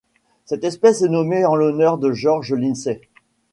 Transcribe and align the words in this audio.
Cette 0.45 0.63
espèce 0.63 1.03
est 1.03 1.09
nommée 1.09 1.45
en 1.45 1.53
l'honneur 1.55 1.99
de 1.99 2.11
George 2.11 2.55
Lindsay. 2.55 3.01